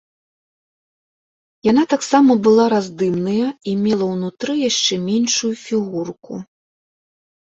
Яна 1.71 1.83
таксама 1.93 2.31
была 2.47 2.65
раздымныя 2.75 3.47
і 3.73 3.75
мела 3.85 4.05
ўнутры 4.15 4.53
яшчэ 4.69 4.93
меншую 5.07 5.53
фігурку. 5.69 6.33